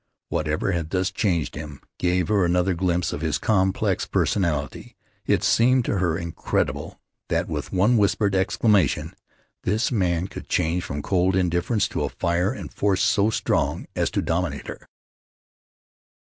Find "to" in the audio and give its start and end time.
5.85-5.99, 11.89-12.01, 14.09-14.23